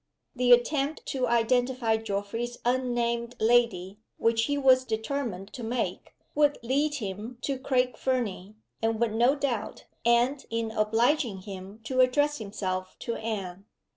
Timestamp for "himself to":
12.39-13.13